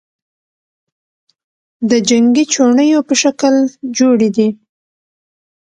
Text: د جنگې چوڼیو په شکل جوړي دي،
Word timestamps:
د 1.89 1.91
جنگې 2.09 2.43
چوڼیو 2.53 2.99
په 3.07 3.13
شکل 3.21 3.53
جوړي 3.97 4.29
دي، 4.37 4.49